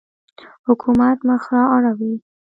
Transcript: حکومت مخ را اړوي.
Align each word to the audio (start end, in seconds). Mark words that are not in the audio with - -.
حکومت 0.67 1.17
مخ 1.27 1.43
را 1.53 1.63
اړوي. 1.75 2.13